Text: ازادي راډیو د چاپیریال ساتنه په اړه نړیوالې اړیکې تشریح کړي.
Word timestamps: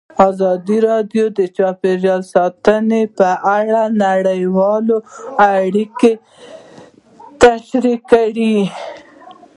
ازادي 0.27 0.77
راډیو 0.89 1.25
د 1.37 1.39
چاپیریال 1.57 2.21
ساتنه 2.33 3.01
په 3.17 3.29
اړه 3.57 3.81
نړیوالې 4.05 4.97
اړیکې 5.59 6.11
تشریح 7.43 7.99
کړي. 8.11 8.57